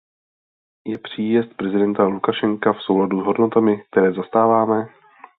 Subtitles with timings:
[0.87, 4.87] Je příjezd prezidenta Lukašenka v souladu s hodnotami, které zastáváme?